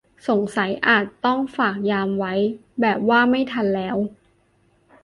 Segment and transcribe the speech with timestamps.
[0.29, 2.33] สงสัยอาจต้องฝากยามไว้
[2.81, 3.97] แบบว่าไม่ทันแล้ว